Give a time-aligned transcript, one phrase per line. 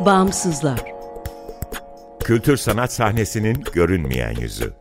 [0.00, 0.80] Bağımsızlar.
[2.24, 4.72] Kültür sanat sahnesinin görünmeyen yüzü.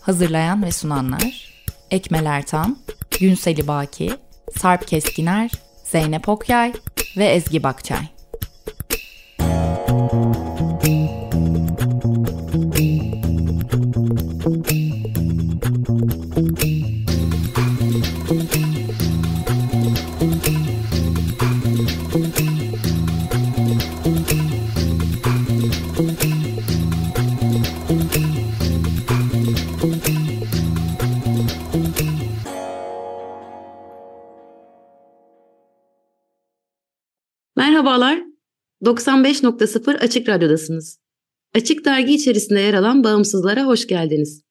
[0.00, 1.52] Hazırlayan ve sunanlar
[1.90, 2.78] Ekmel Ertan,
[3.20, 4.10] Günseli Baki,
[4.58, 5.50] Sarp Keskiner,
[5.84, 6.72] Zeynep Okyay
[7.16, 8.11] ve Ezgi Bakçay.
[38.92, 40.98] 95.0 Açık Radyo'dasınız.
[41.54, 44.42] Açık Dergi içerisinde yer alan Bağımsızlara hoş geldiniz.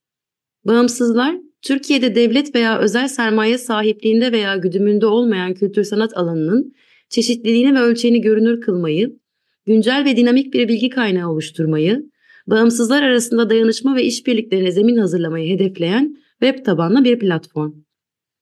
[0.66, 6.74] Bağımsızlar, Türkiye'de devlet veya özel sermaye sahipliğinde veya güdümünde olmayan kültür sanat alanının
[7.10, 9.20] çeşitliliğini ve ölçeğini görünür kılmayı,
[9.66, 12.12] güncel ve dinamik bir bilgi kaynağı oluşturmayı,
[12.48, 17.74] bağımsızlar arasında dayanışma ve işbirliklerine zemin hazırlamayı hedefleyen web tabanlı bir platform.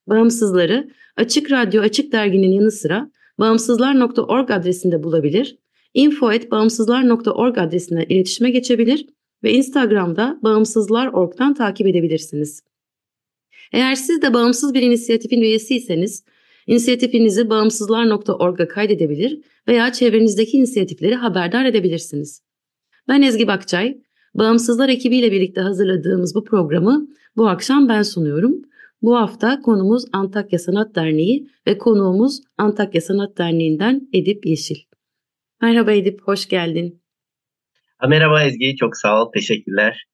[0.08, 5.58] Bağımsızları Açık Radyo Açık Dergi'nin yanı sıra bağımsızlar.org adresinde bulabilir,
[5.94, 9.06] info.bağımsızlar.org adresinden iletişime geçebilir
[9.44, 12.62] ve Instagram'da bağımsızlar.org'dan takip edebilirsiniz.
[13.72, 16.23] Eğer siz de bağımsız bir inisiyatifin üyesiyseniz,
[16.67, 22.42] inisiyatifinizi bağımsızlar.org'a kaydedebilir veya çevrenizdeki inisiyatifleri haberdar edebilirsiniz.
[23.08, 23.98] Ben Ezgi Bakçay,
[24.36, 28.62] Bağımsızlar ekibiyle birlikte hazırladığımız bu programı bu akşam ben sunuyorum.
[29.02, 34.89] Bu hafta konumuz Antakya Sanat Derneği ve konuğumuz Antakya Sanat Derneği'nden Edip Yeşil.
[35.61, 37.02] Merhaba Edip, hoş geldin.
[38.07, 40.05] Merhaba Ezgi, çok sağ ol, teşekkürler.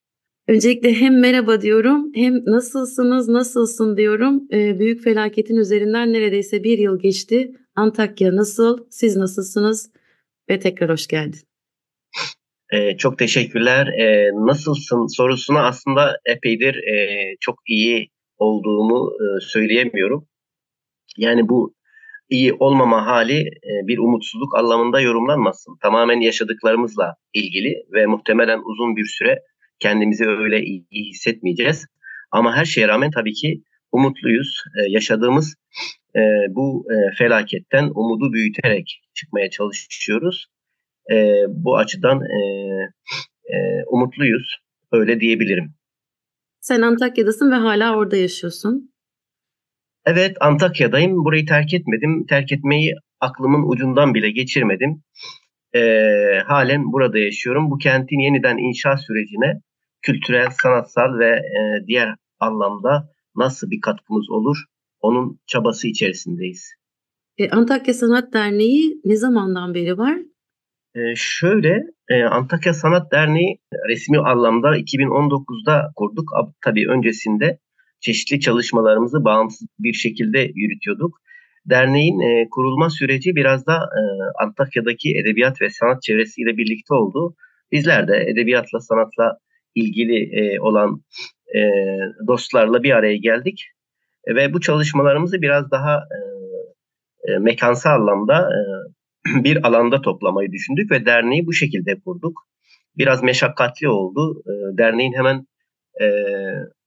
[0.48, 4.44] Öncelikle hem merhaba diyorum hem nasılsınız, nasılsın diyorum.
[4.52, 7.52] Ee, büyük felaketin üzerinden neredeyse bir yıl geçti.
[7.76, 9.92] Antakya nasıl, siz nasılsınız
[10.50, 11.40] ve tekrar hoş geldin.
[12.74, 13.88] Ee, çok teşekkürler.
[13.88, 20.28] Ee, nasılsın sorusuna aslında epeydir e, çok iyi olduğumu e, söyleyemiyorum.
[21.18, 21.75] Yani bu
[22.30, 25.78] iyi olmama hali e, bir umutsuzluk anlamında yorumlanmasın.
[25.82, 29.40] Tamamen yaşadıklarımızla ilgili ve muhtemelen uzun bir süre
[29.80, 31.86] kendimizi öyle iyi, hissetmeyeceğiz.
[32.32, 34.64] Ama her şeye rağmen tabii ki umutluyuz.
[34.80, 35.56] E, yaşadığımız
[36.16, 36.20] e,
[36.50, 36.86] bu
[37.18, 40.46] felaketten umudu büyüterek çıkmaya çalışıyoruz.
[41.48, 42.22] Bu açıdan
[43.88, 44.58] umutluyuz.
[44.92, 45.74] Öyle diyebilirim.
[46.60, 48.95] Sen Antakya'dasın ve hala orada yaşıyorsun.
[50.06, 51.26] Evet Antakya'dayım.
[51.26, 52.26] Burayı terk etmedim.
[52.26, 55.04] Terk etmeyi aklımın ucundan bile geçirmedim.
[55.76, 57.72] Ee, halen burada yaşıyorum.
[57.72, 59.62] Bu kentin yeniden inşa sürecine
[60.02, 64.58] kültürel, sanatsal ve e, diğer anlamda nasıl bir katkımız olur
[65.00, 66.74] onun çabası içerisindeyiz.
[67.38, 70.18] E, Antakya Sanat Derneği ne zamandan beri var?
[70.96, 76.32] Ee, şöyle e, Antakya Sanat Derneği resmi anlamda 2019'da kurduk.
[76.62, 77.60] Tabii öncesinde
[78.00, 81.20] çeşitli çalışmalarımızı bağımsız bir şekilde yürütüyorduk.
[81.66, 84.02] Derneğin e, kurulma süreci biraz da e,
[84.44, 87.36] Antakya'daki edebiyat ve sanat çevresiyle birlikte oldu.
[87.72, 89.38] Bizler de edebiyatla, sanatla
[89.76, 91.02] ilgili e, olan
[91.56, 91.62] e,
[92.28, 93.66] dostlarla bir araya geldik.
[94.28, 96.20] E, ve bu çalışmalarımızı biraz daha e,
[97.32, 98.60] e, mekansal anlamda e,
[99.44, 102.48] bir alanda toplamayı düşündük ve derneği bu şekilde kurduk.
[102.98, 104.44] Biraz meşakkatli oldu.
[104.46, 105.48] E, derneğin hemen
[106.02, 106.06] e,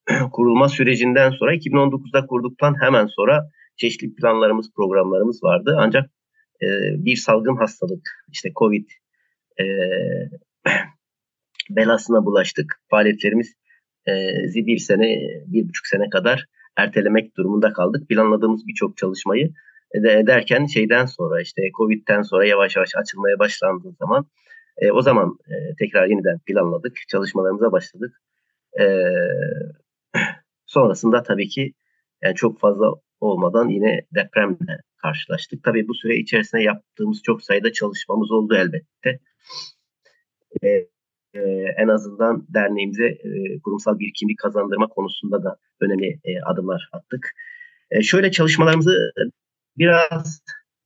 [0.33, 5.77] kurulma sürecinden sonra 2019'da kurduktan hemen sonra çeşitli planlarımız, programlarımız vardı.
[5.79, 6.11] Ancak
[6.63, 6.67] e,
[7.05, 8.89] bir salgın hastalık, işte Covid
[9.61, 9.65] e,
[11.71, 12.81] belasına bulaştık.
[12.91, 13.55] Faaliyetlerimiz
[14.09, 14.13] e,
[14.55, 16.45] bir sene, bir buçuk sene kadar
[16.77, 18.09] ertelemek durumunda kaldık.
[18.09, 19.53] Planladığımız birçok çalışmayı
[19.95, 24.27] de, derken şeyden sonra işte Covid'den sonra yavaş yavaş açılmaya başlandığı zaman
[24.79, 26.97] e, o zaman e, tekrar yeniden planladık.
[27.09, 28.21] Çalışmalarımıza başladık.
[28.81, 28.85] E,
[30.69, 31.73] sonrasında tabii ki
[32.23, 35.65] yani çok fazla olmadan yine depremle karşılaştık.
[35.65, 39.21] Tabii bu süre içerisinde yaptığımız çok sayıda çalışmamız oldu elbette.
[40.63, 40.69] E,
[41.35, 41.41] e,
[41.79, 47.35] en azından derneğimize e, kurumsal bir kimlik kazandırma konusunda da önemli e, adımlar attık.
[47.91, 49.13] E, şöyle çalışmalarımızı
[49.79, 50.43] biraz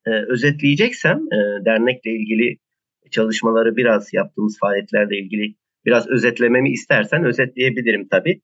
[0.07, 2.59] e, özetleyeceksem e, dernekle ilgili
[3.11, 5.55] çalışmaları biraz yaptığımız faaliyetlerle ilgili
[5.85, 8.41] biraz özetlememi istersen özetleyebilirim tabii.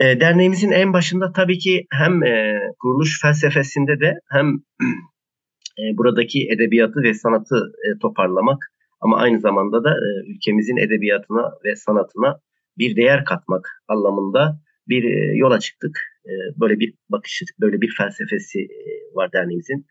[0.00, 4.46] E, derneğimizin en başında tabii ki hem e, kuruluş felsefesinde de hem
[5.78, 11.76] e, buradaki edebiyatı ve sanatı e, toparlamak ama aynı zamanda da e, ülkemizin edebiyatına ve
[11.76, 12.40] sanatına
[12.78, 15.98] bir değer katmak anlamında bir e, yola çıktık.
[16.26, 19.86] E, böyle bir bakış, böyle bir felsefesi e, var derneğimizin.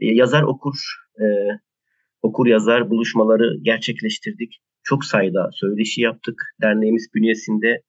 [0.00, 0.74] E, yazar okur
[1.20, 1.24] e,
[2.22, 4.60] okur yazar buluşmaları gerçekleştirdik.
[4.82, 6.42] Çok sayıda söyleşi yaptık.
[6.62, 7.82] Derneğimiz bünyesinde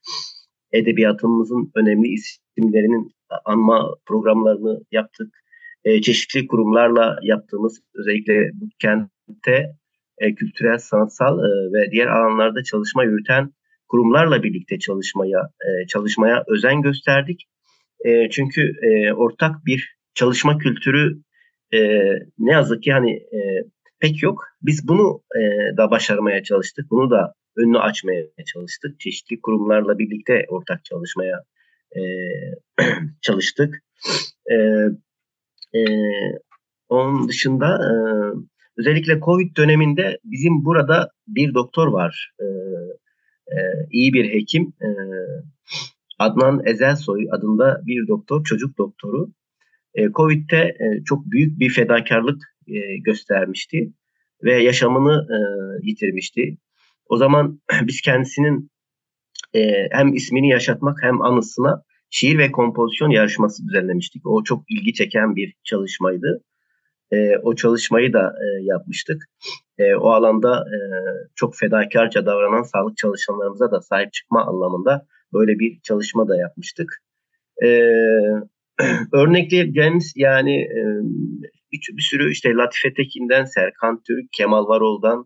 [0.73, 3.11] edebiyatımızın önemli isimlerinin
[3.45, 5.43] anma programlarını yaptık.
[5.83, 9.69] E, çeşitli kurumlarla yaptığımız özellikle bu kentte
[10.17, 13.51] e, kültürel, sanatsal e, ve diğer alanlarda çalışma yürüten
[13.87, 17.41] kurumlarla birlikte çalışmaya e, çalışmaya özen gösterdik.
[18.05, 21.21] E, çünkü e, ortak bir çalışma kültürü
[21.73, 21.79] e,
[22.39, 23.39] ne yazık ki hani e,
[23.99, 24.43] pek yok.
[24.61, 25.41] Biz bunu e,
[25.77, 26.91] da başarmaya çalıştık.
[26.91, 28.23] Bunu da önünü açmaya
[28.53, 29.00] çalıştık.
[29.00, 31.44] Çeşitli kurumlarla birlikte ortak çalışmaya
[31.95, 32.01] e,
[33.21, 33.83] çalıştık.
[34.51, 34.55] E,
[35.79, 35.81] e,
[36.89, 37.91] onun dışında e,
[38.77, 42.33] özellikle Covid döneminde bizim burada bir doktor var.
[42.39, 42.45] E,
[43.47, 43.57] e,
[43.91, 44.73] iyi bir hekim.
[44.81, 44.88] E,
[46.19, 49.31] Adnan Ezelsoy adında bir doktor, çocuk doktoru.
[49.95, 53.94] E, Covid'de e, çok büyük bir fedakarlık e, göstermişti
[54.44, 55.38] ve yaşamını e,
[55.88, 56.57] yitirmişti.
[57.13, 58.71] O zaman biz kendisinin
[59.56, 64.25] e, hem ismini yaşatmak hem anısına şiir ve kompozisyon yarışması düzenlemiştik.
[64.25, 66.44] O çok ilgi çeken bir çalışmaydı.
[67.12, 69.24] E, o çalışmayı da e, yapmıştık.
[69.77, 70.77] E, o alanda e,
[71.36, 77.01] çok fedakarca davranan sağlık çalışanlarımıza da sahip çıkma anlamında böyle bir çalışma da yapmıştık.
[77.63, 77.68] E,
[79.13, 80.81] örnekleyeceğimiz yani e,
[81.71, 85.25] bir, bir sürü işte Latife Tekin'den, Serkan Türk, Kemal Varol'dan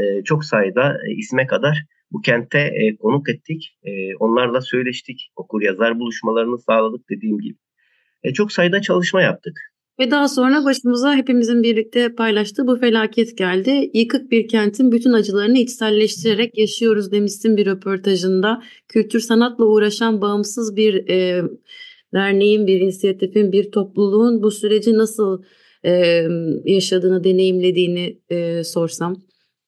[0.00, 3.78] e, çok sayıda e, isme kadar bu kente e, konuk ettik.
[4.20, 5.32] Onlarla söyleştik.
[5.36, 7.58] Okur yazar buluşmalarını sağladık dediğim gibi.
[8.34, 9.56] Çok sayıda çalışma yaptık.
[10.00, 13.90] Ve daha sonra başımıza hepimizin birlikte paylaştığı bu felaket geldi.
[13.94, 18.62] Yıkık bir kentin bütün acılarını içselleştirerek yaşıyoruz demişsin bir röportajında.
[18.88, 21.42] Kültür sanatla uğraşan bağımsız bir e,
[22.14, 25.42] derneğin, bir inisiyatifin, bir topluluğun bu süreci nasıl
[25.84, 26.22] e,
[26.64, 29.16] yaşadığını, deneyimlediğini e, sorsam.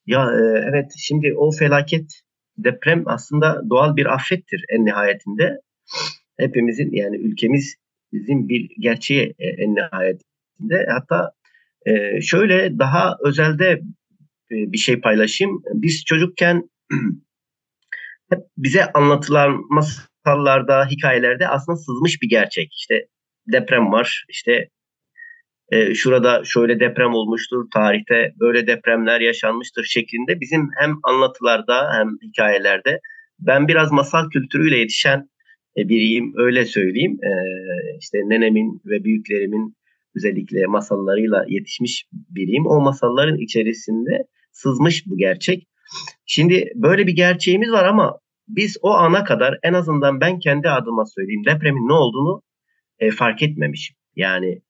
[0.07, 2.23] Ya e, evet şimdi o felaket
[2.59, 5.61] deprem aslında doğal bir afettir en nihayetinde.
[6.39, 7.75] Hepimizin yani ülkemiz
[8.13, 10.87] bizim bir gerçeği e, en nihayetinde.
[10.89, 11.33] Hatta
[11.87, 13.71] e, şöyle daha özelde
[14.51, 15.63] e, bir şey paylaşayım.
[15.75, 16.71] Biz çocukken
[18.31, 22.75] hep bize anlatılan masallarda, hikayelerde aslında sızmış bir gerçek.
[22.75, 23.07] İşte
[23.53, 24.69] deprem var, işte
[25.73, 33.01] e, şurada şöyle deprem olmuştur, tarihte böyle depremler yaşanmıştır şeklinde bizim hem anlatılarda hem hikayelerde
[33.39, 35.29] ben biraz masal kültürüyle yetişen
[35.77, 37.19] e, biriyim öyle söyleyeyim.
[37.23, 37.31] E,
[38.01, 39.77] işte nenemin ve büyüklerimin
[40.17, 42.67] özellikle masallarıyla yetişmiş biriyim.
[42.67, 45.69] O masalların içerisinde sızmış bu gerçek.
[46.27, 48.19] Şimdi böyle bir gerçeğimiz var ama
[48.49, 52.43] biz o ana kadar en azından ben kendi adıma söyleyeyim depremin ne olduğunu
[52.99, 53.97] e, fark etmemişim.
[54.17, 54.63] Yani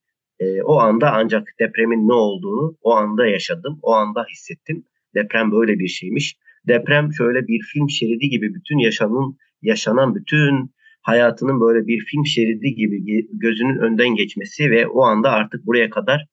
[0.42, 4.84] e, o anda ancak depremin ne olduğunu o anda yaşadım, o anda hissettim.
[5.14, 6.36] Deprem böyle bir şeymiş.
[6.68, 12.74] Deprem şöyle bir film şeridi gibi bütün yaşanın yaşanan bütün hayatının böyle bir film şeridi
[12.74, 16.26] gibi gözünün önden geçmesi ve o anda artık buraya kadar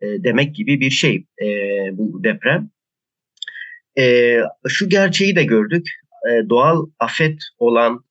[0.00, 1.46] e, demek gibi bir şey e,
[1.92, 2.70] bu deprem.
[3.98, 4.36] E,
[4.68, 5.86] şu gerçeği de gördük.
[6.30, 8.04] E, doğal afet olan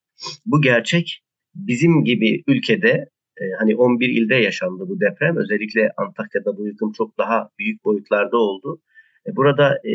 [0.46, 1.24] bu gerçek
[1.56, 3.10] bizim gibi ülkede
[3.42, 5.38] e, hani 11 ilde yaşandı bu deprem.
[5.38, 8.82] Özellikle Antakya'da bu yıkım çok daha büyük boyutlarda oldu.
[9.28, 9.94] E, burada e,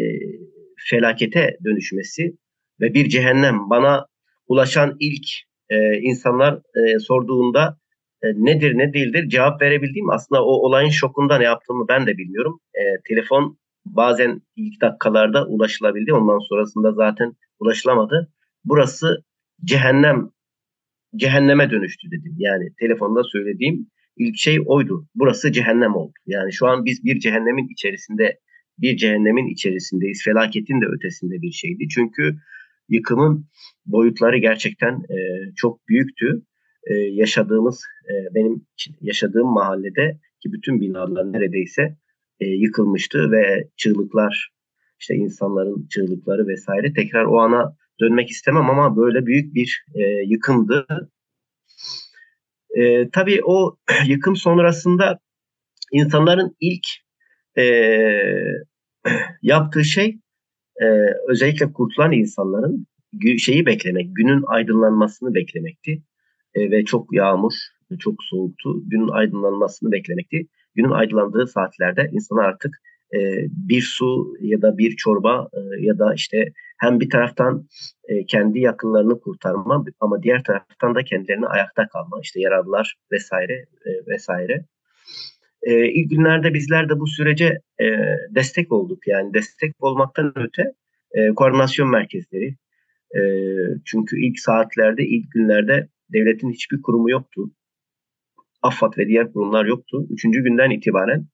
[0.77, 2.37] felakete dönüşmesi
[2.81, 4.07] ve bir cehennem bana
[4.49, 5.27] ulaşan ilk
[5.71, 7.79] e, insanlar e, sorduğunda
[8.23, 12.61] e, nedir ne değildir cevap verebildiğim aslında o olayın şokunda ne yaptığımı ben de bilmiyorum.
[12.75, 18.33] E, telefon bazen ilk dakikalarda ulaşılabildi ondan sonrasında zaten ulaşılamadı.
[18.65, 19.25] Burası
[19.65, 20.31] cehennem
[21.17, 22.35] cehenneme dönüştü dedim.
[22.39, 23.87] Yani telefonda söylediğim
[24.17, 25.09] ilk şey oydu.
[25.15, 26.13] Burası cehennem oldu.
[26.27, 28.39] Yani şu an biz bir cehennemin içerisinde
[28.79, 30.23] bir cehennemin içerisindeyiz.
[30.25, 31.89] Felaketin de ötesinde bir şeydi.
[31.95, 32.37] Çünkü
[32.89, 33.47] yıkımın
[33.87, 35.19] boyutları gerçekten e,
[35.57, 36.43] çok büyüktü.
[36.91, 38.67] E, yaşadığımız e, benim
[39.01, 41.97] yaşadığım mahallede ki bütün binalar neredeyse
[42.41, 44.51] e, yıkılmıştı ve çığlıklar
[45.01, 50.87] işte insanların çığlıkları vesaire tekrar o ana dönmek istemem ama böyle büyük bir e, yıkımdı.
[52.77, 53.77] E, tabii o
[54.07, 55.19] yıkım sonrasında
[55.93, 56.87] insanların ilk
[57.59, 57.65] e,
[59.43, 60.19] yaptığı şey
[60.83, 60.87] e,
[61.29, 62.87] özellikle kurtulan insanların
[63.39, 66.03] şeyi beklemek, günün aydınlanmasını beklemekti.
[66.55, 67.53] E, ve çok yağmur,
[67.99, 68.83] çok soğuktu.
[68.87, 70.47] Günün aydınlanmasını beklemekti.
[70.75, 72.81] Günün aydınlandığı saatlerde insanlar artık
[73.15, 73.19] e,
[73.51, 77.69] bir su ya da bir çorba e, ya da işte hem bir taraftan
[78.09, 83.91] e, kendi yakınlarını kurtarma ama diğer taraftan da kendilerini ayakta kalma işte yaralılar vesaire e,
[84.07, 84.65] vesaire.
[85.63, 87.87] E, ilk günlerde bizler de bu sürece e,
[88.35, 89.07] destek olduk.
[89.07, 90.73] Yani destek olmaktan öte
[91.13, 92.57] e, koordinasyon merkezleri.
[93.17, 93.21] E,
[93.85, 97.51] çünkü ilk saatlerde, ilk günlerde devletin hiçbir kurumu yoktu.
[98.63, 100.07] AFAD ve diğer kurumlar yoktu.
[100.11, 101.27] Üçüncü günden itibaren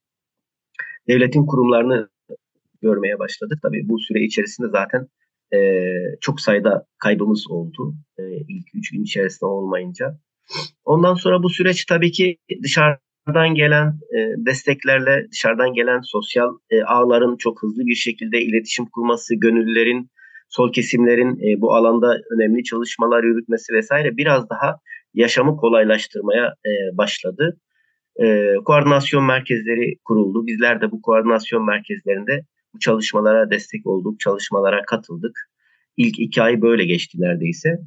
[1.08, 2.08] devletin kurumlarını
[2.82, 3.58] görmeye başladık.
[3.62, 5.06] Tabii bu süre içerisinde zaten
[5.54, 5.58] e,
[6.20, 7.94] çok sayıda kaybımız oldu.
[8.18, 10.18] E, ilk üç gün içerisinde olmayınca.
[10.84, 17.36] Ondan sonra bu süreç tabii ki dışarıdan gelen e, desteklerle, dışarıdan gelen sosyal e, ağların
[17.36, 20.10] çok hızlı bir şekilde iletişim kurması, gönüllülerin,
[20.48, 24.76] sol kesimlerin e, bu alanda önemli çalışmalar yürütmesi vesaire biraz daha
[25.14, 27.60] yaşamı kolaylaştırmaya e, başladı.
[28.22, 30.46] E, koordinasyon merkezleri kuruldu.
[30.46, 32.40] Bizler de bu koordinasyon merkezlerinde
[32.74, 35.50] bu çalışmalara destek olduk, çalışmalara katıldık.
[35.96, 37.78] İlk iki ay böyle geçti neredeyse.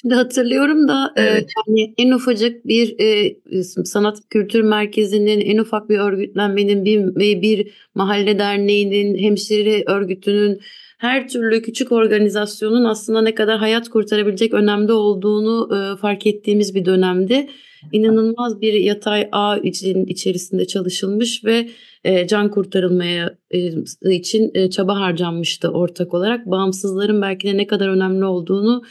[0.00, 1.42] Şimdi hatırlıyorum da e, evet.
[1.42, 7.72] e, yani en ufacık bir e, sanat kültür merkezinin, en ufak bir örgütlenmenin, bir, bir
[7.94, 10.60] mahalle derneğinin, hemşire örgütünün,
[10.98, 16.84] her türlü küçük organizasyonun aslında ne kadar hayat kurtarabilecek önemli olduğunu e, fark ettiğimiz bir
[16.84, 17.46] dönemdi.
[17.92, 21.68] İnanılmaz bir yatay ağ için içerisinde çalışılmış ve
[22.04, 26.46] e, can kurtarılmaya e, için e, çaba harcanmıştı ortak olarak.
[26.46, 28.82] Bağımsızların belki de ne kadar önemli olduğunu,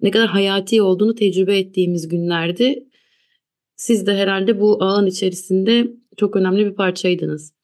[0.00, 2.84] ne kadar hayati olduğunu tecrübe ettiğimiz günlerdi.
[3.76, 5.86] Siz de herhalde bu ağın içerisinde
[6.16, 7.54] çok önemli bir parçaydınız.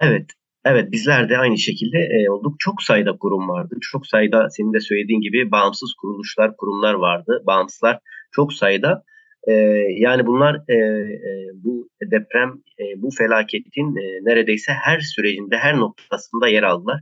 [0.00, 0.26] Evet,
[0.64, 2.54] Evet bizler de aynı şekilde e, olduk.
[2.58, 3.74] Çok sayıda kurum vardı.
[3.80, 7.42] Çok sayıda senin de söylediğin gibi bağımsız kuruluşlar, kurumlar vardı.
[7.46, 7.98] Bağımsızlar
[8.32, 9.04] çok sayıda.
[9.48, 9.52] E,
[9.98, 12.48] yani bunlar e, e, bu deprem,
[12.80, 17.00] e, bu felaketin e, neredeyse her sürecinde, her noktasında yer aldılar.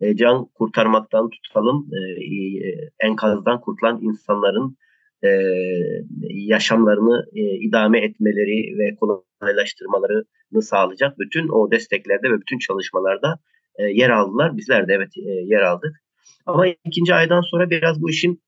[0.00, 4.76] E, can kurtarmaktan tutalım, e, e, enkazdan kurtulan insanların
[5.24, 5.28] e,
[6.28, 13.38] yaşamlarını e, idame etmeleri ve kolaylaştırmalarını sağlayacak bütün o desteklerde ve bütün çalışmalarda
[13.78, 14.56] e, yer aldılar.
[14.56, 15.96] Bizler de evet e, yer aldık.
[16.46, 18.42] Ama ikinci aydan sonra biraz bu işin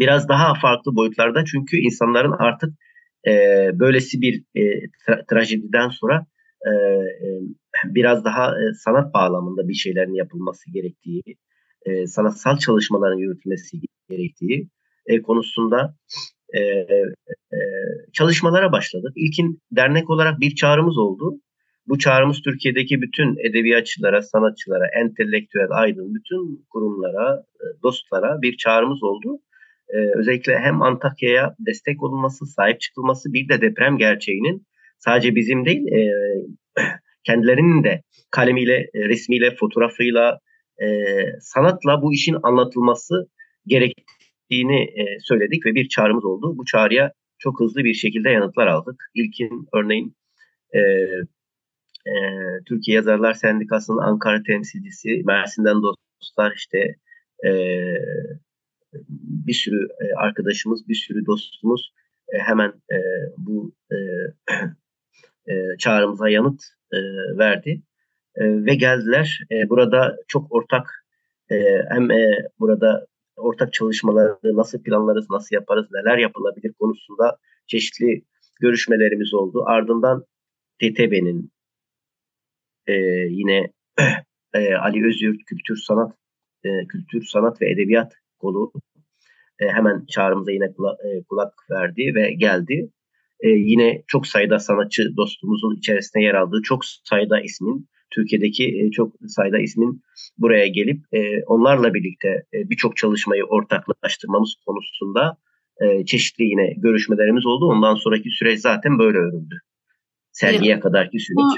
[0.00, 2.70] biraz daha farklı boyutlarda çünkü insanların artık
[3.28, 3.32] e,
[3.74, 4.60] böylesi bir e,
[5.06, 6.26] tra- trajediden sonra
[6.66, 7.28] e, e,
[7.84, 11.22] biraz daha e, sanat bağlamında bir şeylerin yapılması gerektiği,
[11.86, 13.76] e, sanatsal çalışmaların yürütülmesi
[14.10, 14.68] gerektiği
[15.06, 15.94] e, konusunda
[16.54, 17.58] e, e,
[18.12, 19.12] çalışmalara başladık.
[19.16, 21.40] İlkin dernek olarak bir çağrımız oldu.
[21.86, 29.38] Bu çağrımız Türkiye'deki bütün edebiyatçılara, sanatçılara, entelektüel, aydın, bütün kurumlara, e, dostlara bir çağrımız oldu.
[29.94, 34.66] Ee, özellikle hem Antakya'ya destek olunması, sahip çıkılması bir de deprem gerçeğinin
[34.98, 36.02] sadece bizim değil e,
[37.24, 40.38] kendilerinin de kalemiyle, e, resmiyle, fotoğrafıyla,
[40.82, 40.86] e,
[41.40, 43.14] sanatla bu işin anlatılması
[43.66, 44.18] gerektiği
[44.48, 46.54] gerektiğini e, söyledik ve bir çağrımız oldu.
[46.58, 49.04] Bu çağrıya çok hızlı bir şekilde yanıtlar aldık.
[49.14, 50.16] İlkin örneğin
[50.74, 50.80] e,
[52.06, 52.12] e,
[52.68, 56.94] Türkiye Yazarlar Sendikası'nın Ankara temsilcisi, Mersin'den dostlar işte
[57.46, 57.50] e,
[59.48, 61.92] bir sürü e, arkadaşımız, bir sürü dostumuz
[62.28, 62.98] e, hemen e,
[63.38, 63.74] bu
[65.78, 66.62] çağrımıza yanıt
[67.38, 67.82] verdi
[68.36, 69.40] ve geldiler.
[69.68, 71.04] Burada çok ortak
[71.88, 72.08] hem
[72.58, 77.36] burada ortak çalışmaları nasıl planlarız, nasıl yaparız, neler yapılabilir konusunda
[77.66, 78.24] çeşitli
[78.60, 79.64] görüşmelerimiz oldu.
[79.66, 80.24] Ardından
[80.78, 81.52] TTB'nin
[83.28, 83.72] yine
[84.80, 86.16] Ali Özgür Kültür Sanat
[86.88, 88.72] Kültür Sanat ve Edebiyat kolu
[89.60, 92.90] e, hemen çağrımıza yine kulak, e, kulak verdi ve geldi.
[93.40, 99.12] E, yine çok sayıda sanatçı dostumuzun içerisinde yer aldığı çok sayıda ismin Türkiye'deki e, çok
[99.26, 100.02] sayıda ismin
[100.38, 105.36] buraya gelip e, onlarla birlikte e, birçok çalışmayı ortaklaştırmamız konusunda
[106.06, 107.66] çeşitli yine görüşmelerimiz oldu.
[107.66, 109.54] Ondan sonraki süreç zaten böyle örüldü.
[110.32, 111.38] Sergiye ya, kadarki süreç.
[111.38, 111.56] Ama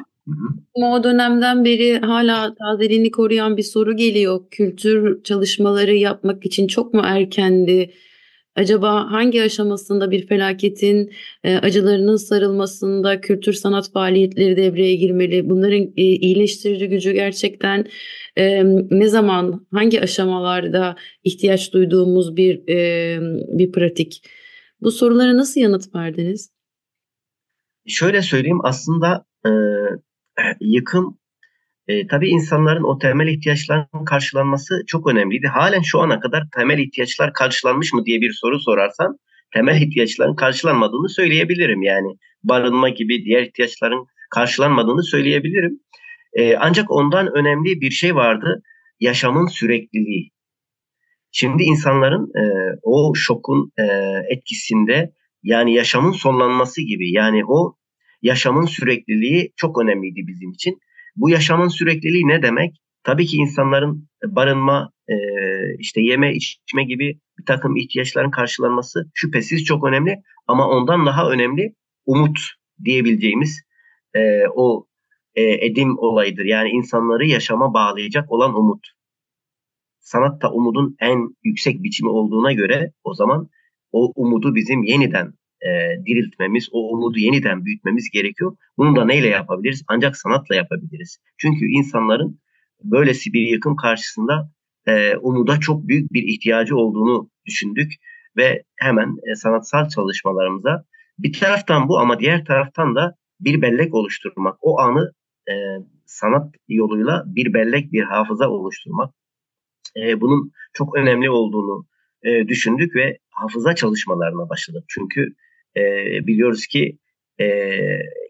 [0.75, 4.41] o dönemden beri hala tazeliğini koruyan bir soru geliyor.
[4.51, 7.91] Kültür çalışmaları yapmak için çok mu erkendi?
[8.57, 11.13] Acaba hangi aşamasında bir felaketin
[11.45, 15.51] e, acılarının sarılmasında kültür sanat faaliyetleri devreye girmeli?
[15.51, 17.87] Bunların e, iyileştirici gücü gerçekten
[18.37, 23.19] e, ne zaman, hangi aşamalarda ihtiyaç duyduğumuz bir e,
[23.59, 24.23] bir pratik?
[24.81, 26.51] Bu sorulara nasıl yanıt verdiniz?
[27.87, 29.51] Şöyle söyleyeyim aslında e,
[30.61, 31.19] yıkım
[31.89, 35.47] e, tabii insanların o temel ihtiyaçlarının karşılanması çok önemliydi.
[35.47, 39.17] Halen şu ana kadar temel ihtiyaçlar karşılanmış mı diye bir soru sorarsan
[39.55, 41.83] temel ihtiyaçların karşılanmadığını söyleyebilirim.
[41.83, 45.81] Yani barınma gibi diğer ihtiyaçların karşılanmadığını söyleyebilirim.
[46.33, 48.63] E, ancak ondan önemli bir şey vardı.
[49.01, 50.31] Yaşamın sürekliliği.
[51.33, 52.43] Şimdi insanların e,
[52.83, 53.85] o şokun e,
[54.35, 57.77] etkisinde yani yaşamın sonlanması gibi yani o
[58.23, 60.79] yaşamın sürekliliği çok önemliydi bizim için.
[61.17, 62.77] Bu yaşamın sürekliliği ne demek?
[63.03, 65.15] Tabii ki insanların barınma, e,
[65.79, 70.17] işte yeme, içme gibi bir takım ihtiyaçların karşılanması şüphesiz çok önemli.
[70.47, 71.75] Ama ondan daha önemli
[72.07, 72.39] umut
[72.85, 73.63] diyebileceğimiz
[74.15, 74.21] e,
[74.55, 74.87] o
[75.35, 76.45] e, edim olayıdır.
[76.45, 78.87] Yani insanları yaşama bağlayacak olan umut.
[80.01, 83.49] Sanat da umudun en yüksek biçimi olduğuna göre o zaman
[83.93, 85.69] o umudu bizim yeniden e,
[86.07, 88.57] diriltmemiz, o umudu yeniden büyütmemiz gerekiyor.
[88.79, 89.83] Bunu da neyle yapabiliriz?
[89.89, 91.19] Ancak sanatla yapabiliriz.
[91.39, 92.41] Çünkü insanların
[92.85, 94.51] böylesi bir yıkım karşısında
[94.87, 97.93] e, umuda çok büyük bir ihtiyacı olduğunu düşündük
[98.37, 100.85] ve hemen e, sanatsal çalışmalarımıza
[101.19, 105.13] bir taraftan bu ama diğer taraftan da bir bellek oluşturmak, o anı
[105.49, 105.55] e,
[106.07, 109.15] sanat yoluyla bir bellek, bir hafıza oluşturmak.
[109.97, 111.87] E, bunun çok önemli olduğunu
[112.23, 114.85] e, düşündük ve hafıza çalışmalarına başladık.
[114.89, 115.35] Çünkü
[115.77, 115.81] e,
[116.27, 116.99] biliyoruz ki
[117.41, 117.47] e,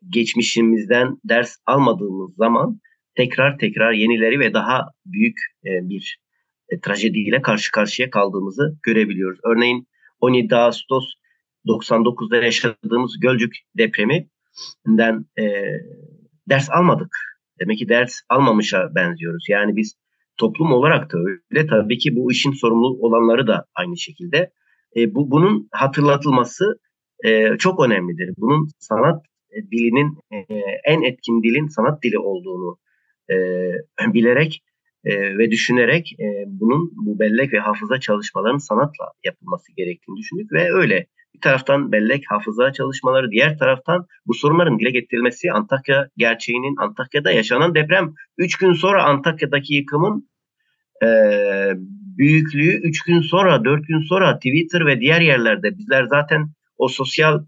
[0.09, 2.81] geçmişimizden ders almadığımız zaman
[3.15, 6.19] tekrar tekrar yenileri ve daha büyük e, bir
[6.69, 9.41] e, trajediyle karşı karşıya kaldığımızı görebiliyoruz.
[9.45, 9.89] Örneğin
[10.21, 11.05] 17 Ağustos
[11.67, 15.45] 99'da yaşadığımız Gölcük depreminden e,
[16.49, 17.17] ders almadık.
[17.61, 19.45] Demek ki ders almamışa benziyoruz.
[19.49, 19.95] Yani biz
[20.37, 21.67] toplum olarak da öyle.
[21.67, 24.51] Tabii ki bu işin sorumlu olanları da aynı şekilde.
[24.97, 26.81] E, bu bunun hatırlatılması
[27.25, 28.35] e, çok önemlidir.
[28.37, 29.25] Bunun sanat
[29.73, 30.37] dilinin e,
[30.85, 32.79] en etkin dilin sanat dili olduğunu
[33.31, 33.35] e,
[34.15, 34.63] bilerek
[35.05, 40.73] e, ve düşünerek e, bunun bu bellek ve hafıza çalışmalarının sanatla yapılması gerektiğini düşündük ve
[40.73, 47.33] öyle bir taraftan bellek hafıza çalışmaları diğer taraftan bu sorunların dile getirilmesi Antakya gerçeğinin Antakya'da
[47.33, 50.29] yaşanan deprem 3 gün sonra Antakya'daki yıkımın
[51.03, 51.09] e,
[52.19, 56.47] büyüklüğü 3 gün sonra 4 gün sonra Twitter ve diğer yerlerde bizler zaten
[56.81, 57.45] o sosyal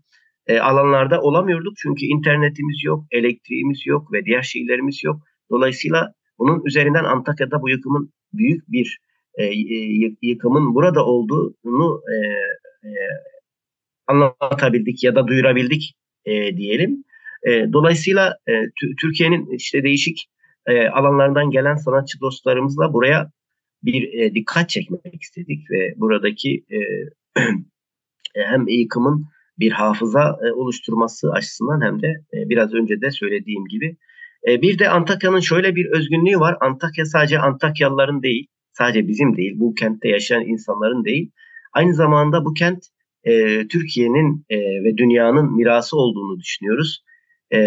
[0.46, 5.22] e, alanlarda olamıyorduk çünkü internetimiz yok, elektriğimiz yok ve diğer şeylerimiz yok.
[5.50, 8.98] Dolayısıyla bunun üzerinden Antakya'da bu yıkımın büyük bir
[9.38, 9.44] e,
[10.22, 12.16] yıkımın burada olduğunu e,
[12.88, 12.90] e,
[14.06, 17.04] anlatabildik ya da duyurabildik e, diyelim.
[17.46, 18.52] E, dolayısıyla e,
[19.00, 20.28] Türkiye'nin işte değişik
[20.66, 23.30] e, alanlardan gelen sanatçı dostlarımızla buraya
[23.82, 26.78] bir e, dikkat çekmek istedik ve buradaki e,
[28.34, 29.26] hem yıkımın
[29.58, 33.96] bir hafıza e, oluşturması açısından hem de e, biraz önce de söylediğim gibi
[34.48, 36.56] e, bir de Antakya'nın şöyle bir özgünlüğü var.
[36.60, 41.30] Antakya sadece Antakyalıların değil, sadece bizim değil, bu kentte yaşayan insanların değil.
[41.72, 42.78] Aynı zamanda bu kent
[43.24, 43.32] e,
[43.68, 47.04] Türkiye'nin e, ve dünyanın mirası olduğunu düşünüyoruz.
[47.54, 47.58] E,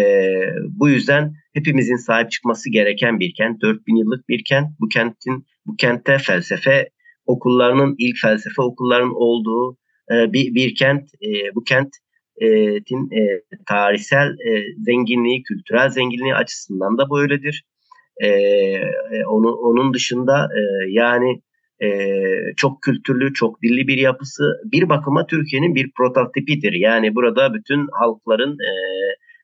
[0.68, 4.66] bu yüzden hepimizin sahip çıkması gereken bir kent, 4000 yıllık bir kent.
[4.80, 6.88] Bu kentin bu kentte felsefe
[7.26, 9.78] okullarının ilk felsefe okullarının olduğu
[10.12, 11.02] e, bir, bir kent.
[11.02, 11.88] E, bu kent
[12.86, 17.64] tin e, tarihsel e, zenginliği, kültürel zenginliği açısından da böyledir.
[18.22, 18.28] E,
[19.26, 21.42] onun, onun dışında e, yani
[21.82, 21.88] e,
[22.56, 26.72] çok kültürlü, çok dilli bir yapısı bir bakıma Türkiye'nin bir prototipidir.
[26.72, 28.72] Yani burada bütün halkların, e,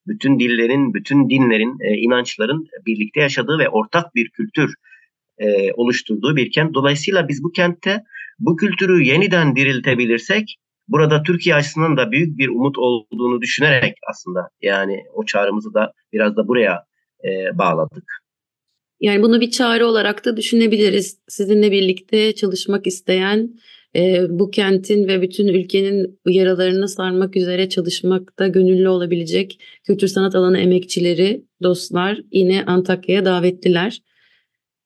[0.06, 4.74] bütün dillerin, bütün dinlerin, e, inançların birlikte yaşadığı ve ortak bir kültür
[5.38, 6.74] e, oluşturduğu bir kent.
[6.74, 8.02] Dolayısıyla biz bu kentte
[8.38, 10.56] bu kültürü yeniden diriltebilirsek
[10.88, 16.36] burada Türkiye açısından da büyük bir umut olduğunu düşünerek aslında yani o çağrımızı da biraz
[16.36, 16.84] da buraya
[17.24, 18.04] e, bağladık.
[19.00, 21.18] Yani bunu bir çağrı olarak da düşünebiliriz.
[21.28, 23.54] Sizinle birlikte çalışmak isteyen
[23.96, 30.58] e, bu kentin ve bütün ülkenin yaralarını sarmak üzere çalışmakta gönüllü olabilecek kültür sanat alanı
[30.58, 34.02] emekçileri, dostlar yine Antakya'ya davetliler.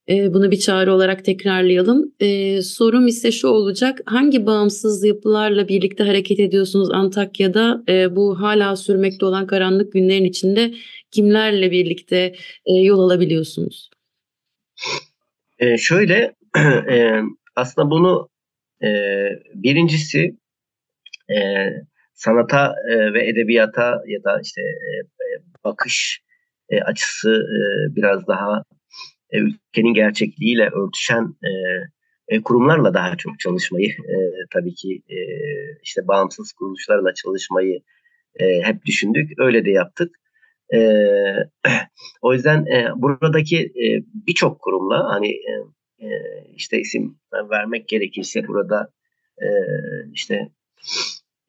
[0.09, 2.14] E, bunu bir çağrı olarak tekrarlayalım.
[2.21, 4.01] E, sorum ise şu olacak.
[4.07, 7.83] Hangi bağımsız yapılarla birlikte hareket ediyorsunuz Antakya'da?
[7.88, 10.75] E, bu hala sürmekte olan karanlık günlerin içinde
[11.11, 12.35] kimlerle birlikte
[12.66, 13.90] e, yol alabiliyorsunuz?
[15.59, 16.35] E, şöyle
[16.90, 17.21] e,
[17.57, 18.29] aslında bunu
[18.83, 18.88] e,
[19.55, 20.37] birincisi
[21.31, 21.37] e,
[22.14, 24.92] sanata e, ve edebiyata ya da işte e,
[25.64, 26.21] bakış
[26.69, 27.59] e, açısı e,
[27.97, 28.62] biraz daha
[29.31, 31.51] e, ülkenin gerçekliğiyle örtüşen e,
[32.29, 34.17] e, kurumlarla daha çok çalışmayı e,
[34.53, 35.19] tabii ki e,
[35.83, 37.81] işte bağımsız kuruluşlarla çalışmayı
[38.41, 39.33] e, hep düşündük.
[39.39, 40.17] Öyle de yaptık.
[40.75, 40.79] E,
[42.23, 43.87] o yüzden e, buradaki e,
[44.27, 45.53] birçok kurumla hani e,
[45.99, 46.09] e,
[46.55, 47.19] işte isim
[47.51, 48.93] vermek gerekirse burada
[49.39, 49.47] e,
[50.12, 50.49] işte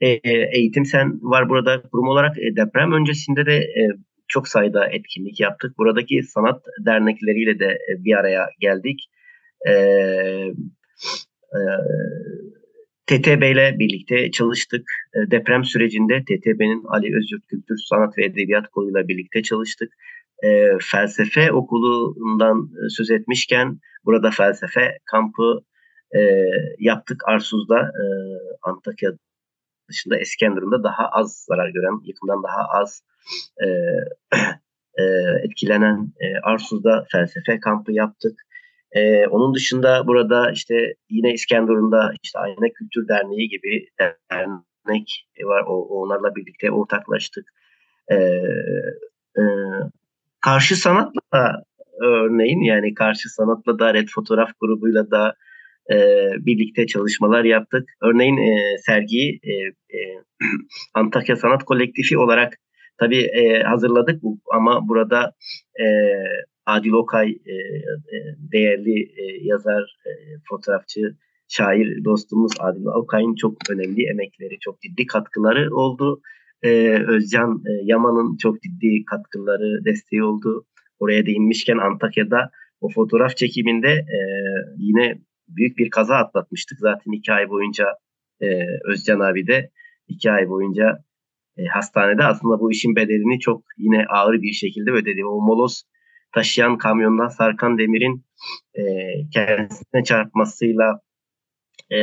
[0.01, 0.19] e,
[0.53, 3.81] eğitim sen var burada kurum olarak e, deprem öncesinde de e,
[4.27, 5.77] çok sayıda etkinlik yaptık.
[5.77, 9.09] Buradaki sanat dernekleriyle de e, bir araya geldik.
[9.67, 11.61] E, e,
[13.07, 14.89] TTB ile birlikte çalıştık.
[15.15, 19.93] E, deprem sürecinde TTB'nin Ali Özgürt Kültür, Sanat ve Edebiyat Kolu'yla birlikte çalıştık.
[20.43, 25.59] E, felsefe okulundan e, söz etmişken burada felsefe kampı
[26.15, 26.19] e,
[26.79, 28.03] yaptık Arsuz'da, e,
[28.61, 29.11] Antakya
[29.89, 33.01] dışında Eskenderun'da daha az zarar gören, yıkımdan daha az
[33.63, 33.67] e,
[35.01, 35.03] e,
[35.43, 38.41] etkilenen e, Arsuz'da felsefe kampı yaptık.
[38.91, 45.63] E, onun dışında burada işte yine İskenderun'da işte Ayna Kültür Derneği gibi dernek var.
[45.67, 47.45] O, onlarla birlikte ortaklaştık.
[48.11, 48.15] E,
[49.37, 49.43] e,
[50.41, 51.63] karşı sanatla
[52.01, 55.35] örneğin yani karşı sanatla da Red Fotoğraf grubuyla da
[55.91, 55.95] e,
[56.45, 57.89] birlikte çalışmalar yaptık.
[58.01, 59.51] Örneğin e, sergiyi e,
[59.97, 59.99] e,
[60.93, 62.57] Antakya Sanat Kolektifi olarak
[62.99, 64.21] tabii e, hazırladık
[64.53, 65.33] ama burada
[65.79, 65.85] e,
[66.65, 68.17] Adil Okay e, e,
[68.51, 70.11] değerli e, yazar, e,
[70.49, 71.15] fotoğrafçı,
[71.47, 76.21] şair dostumuz Adil Okay'ın çok önemli emekleri, çok ciddi katkıları oldu.
[76.63, 76.69] E,
[77.07, 80.65] Özcan e, Yaman'ın çok ciddi katkıları, desteği oldu.
[80.99, 84.19] Oraya değinmişken Antakya'da o fotoğraf çekiminde e,
[84.77, 86.79] yine büyük bir kaza atlatmıştık.
[86.79, 87.85] Zaten iki ay boyunca
[88.41, 88.47] e,
[88.85, 89.71] Özcan abi de
[90.07, 91.03] iki ay boyunca
[91.57, 95.25] e, hastanede aslında bu işin bedelini çok yine ağır bir şekilde ödedi.
[95.25, 95.83] O moloz
[96.35, 98.25] taşıyan kamyondan Sarkan Demir'in
[98.73, 98.83] e,
[99.33, 100.99] kendisine çarpmasıyla
[101.91, 101.97] e,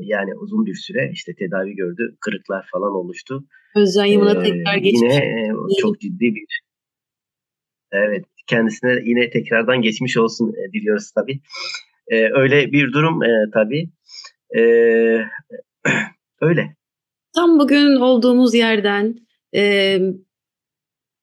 [0.00, 2.16] yani uzun bir süre işte tedavi gördü.
[2.20, 3.44] Kırıklar falan oluştu.
[3.76, 5.14] Özcan Yılmaz'a ee, tekrar geçmiş.
[5.14, 6.60] Yine e, çok ciddi bir
[7.92, 11.40] evet kendisine yine tekrardan geçmiş olsun e, diliyoruz tabii.
[12.08, 13.90] E, öyle bir durum e, tabii.
[14.56, 14.60] E,
[16.40, 16.75] öyle.
[17.36, 19.16] Tam bugün olduğumuz yerden
[19.54, 19.98] e,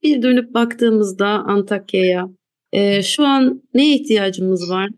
[0.04, 2.30] bir dönüp baktığımızda Antakya'ya
[2.74, 4.90] e, şu an ne ihtiyacımız var?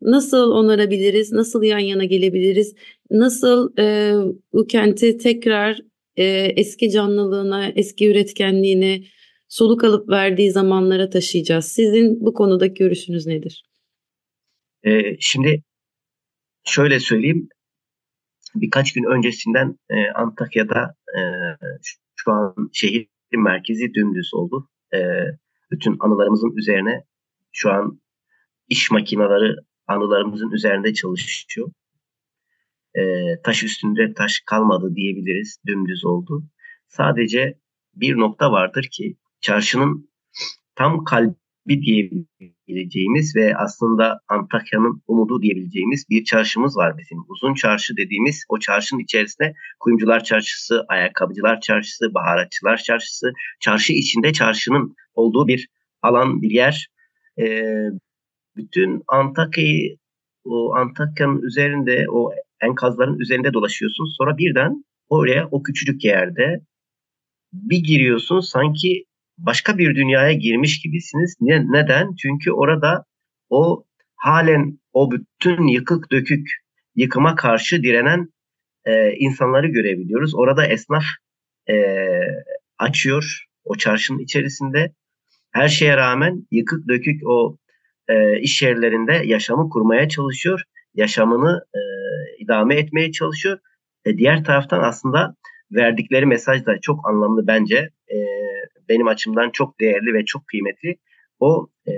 [0.00, 1.32] Nasıl onarabiliriz?
[1.32, 2.74] Nasıl yan yana gelebiliriz?
[3.10, 4.14] Nasıl e,
[4.52, 5.80] bu kenti tekrar
[6.16, 6.24] e,
[6.56, 9.02] eski canlılığına, eski üretkenliğine
[9.48, 11.64] soluk alıp verdiği zamanlara taşıyacağız?
[11.64, 13.64] Sizin bu konudaki görüşünüz nedir?
[14.84, 15.62] Ee, şimdi
[16.64, 17.48] şöyle söyleyeyim.
[18.54, 21.20] Birkaç gün öncesinden e, Antakya'da e,
[22.16, 24.68] şu an şehir merkezi dümdüz oldu.
[24.94, 24.98] E,
[25.70, 27.04] bütün anılarımızın üzerine
[27.52, 28.00] şu an
[28.68, 31.70] iş makineleri anılarımızın üzerinde çalışıyor.
[32.94, 33.02] E,
[33.44, 35.58] taş üstünde taş kalmadı diyebiliriz.
[35.66, 36.44] Dümdüz oldu.
[36.88, 37.58] Sadece
[37.94, 40.10] bir nokta vardır ki çarşının
[40.74, 41.82] tam kalbi
[42.74, 47.18] diyebileceğimiz ve aslında Antakya'nın umudu diyebileceğimiz bir çarşımız var bizim.
[47.28, 54.94] Uzun çarşı dediğimiz o çarşının içerisinde kuyumcular çarşısı, ayakkabıcılar çarşısı, baharatçılar çarşısı, çarşı içinde çarşının
[55.14, 55.68] olduğu bir
[56.02, 56.88] alan, bir yer.
[57.38, 57.86] Ee,
[58.56, 59.96] bütün Antakya'yı
[60.44, 64.06] o Antakya'nın üzerinde o enkazların üzerinde dolaşıyorsun.
[64.18, 66.60] Sonra birden oraya o küçücük yerde
[67.52, 69.04] bir giriyorsun sanki
[69.38, 71.36] başka bir dünyaya girmiş gibisiniz.
[71.40, 72.14] Ne, neden?
[72.14, 73.04] Çünkü orada
[73.50, 73.84] o
[74.16, 76.48] halen o bütün yıkık dökük
[76.96, 78.28] yıkıma karşı direnen
[78.84, 80.34] e, insanları görebiliyoruz.
[80.34, 81.04] Orada esnaf
[81.70, 81.74] e,
[82.78, 84.92] açıyor o çarşının içerisinde.
[85.50, 87.58] Her şeye rağmen yıkık dökük o
[88.08, 90.62] e, iş yerlerinde yaşamı kurmaya çalışıyor.
[90.94, 91.80] Yaşamını e,
[92.38, 93.58] idame etmeye çalışıyor.
[94.04, 95.36] E, diğer taraftan aslında
[95.72, 97.76] verdikleri mesaj da çok anlamlı bence.
[98.08, 98.16] E,
[98.92, 100.96] benim açımdan çok değerli ve çok kıymetli.
[101.40, 101.92] O e,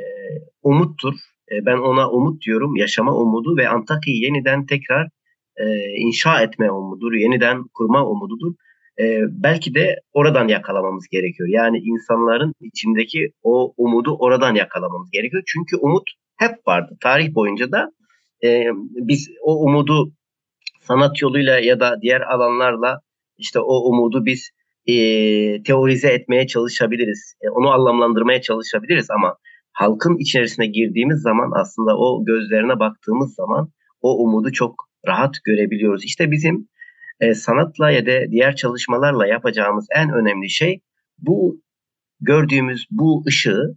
[0.62, 1.14] umuttur.
[1.52, 2.76] E, ben ona umut diyorum.
[2.76, 5.08] Yaşama umudu ve Antakya'yı yeniden tekrar
[5.56, 5.64] e,
[5.96, 7.12] inşa etme umududur.
[7.12, 8.54] Yeniden kurma umududur.
[9.00, 11.48] E, belki de oradan yakalamamız gerekiyor.
[11.52, 15.42] Yani insanların içindeki o umudu oradan yakalamamız gerekiyor.
[15.46, 16.96] Çünkü umut hep vardı.
[17.00, 17.90] Tarih boyunca da
[18.44, 20.12] e, biz o umudu
[20.80, 23.00] sanat yoluyla ya da diğer alanlarla
[23.38, 24.50] işte o umudu biz
[24.86, 24.94] e,
[25.62, 27.34] teorize etmeye çalışabiliriz.
[27.42, 29.36] E, onu anlamlandırmaya çalışabiliriz ama
[29.72, 33.70] halkın içerisine girdiğimiz zaman aslında o gözlerine baktığımız zaman
[34.00, 34.74] o umudu çok
[35.06, 36.04] rahat görebiliyoruz.
[36.04, 36.68] İşte bizim
[37.20, 40.80] e, sanatla ya da diğer çalışmalarla yapacağımız en önemli şey
[41.18, 41.60] bu
[42.20, 43.76] gördüğümüz bu ışığı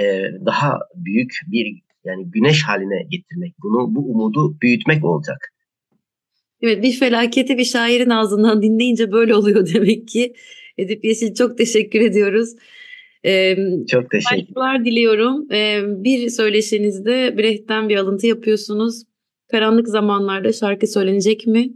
[0.00, 0.04] e,
[0.46, 5.52] daha büyük bir yani güneş haline getirmek, bunu bu umudu büyütmek olacak.
[6.62, 10.34] Evet bir felaketi bir şairin ağzından dinleyince böyle oluyor demek ki.
[10.78, 12.50] Edip Yeşil çok teşekkür ediyoruz.
[13.24, 13.56] Ee,
[13.88, 15.52] çok teşekkürler diliyorum.
[15.52, 19.02] Ee, bir söyleşinizde Brecht'ten bir alıntı yapıyorsunuz.
[19.50, 21.70] Karanlık zamanlarda şarkı söylenecek mi?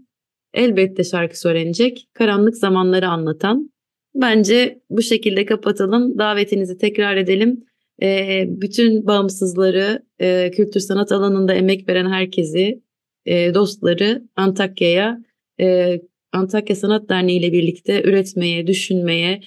[0.55, 2.07] Elbette şarkı söylenecek.
[2.12, 3.70] Karanlık zamanları anlatan.
[4.14, 6.18] Bence bu şekilde kapatalım.
[6.18, 7.64] Davetinizi tekrar edelim.
[8.03, 12.81] Ee, bütün bağımsızları, e, kültür sanat alanında emek veren herkesi
[13.26, 15.18] e, dostları Antakya'ya
[15.60, 16.00] e,
[16.32, 19.40] Antakya Sanat Derneği ile birlikte üretmeye, düşünmeye,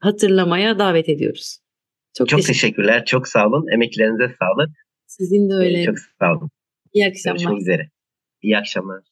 [0.00, 1.58] hatırlamaya davet ediyoruz.
[2.18, 3.04] Çok, teşekkür- teşekkürler.
[3.04, 3.66] Çok sağ olun.
[3.74, 4.70] Emeklerinize sağlık.
[5.06, 5.84] Sizin de öyle.
[5.84, 6.50] Çok sağ olun.
[6.92, 7.38] İyi akşamlar.
[7.38, 7.90] Görüşmek üzere.
[8.42, 9.02] İyi akşamlar.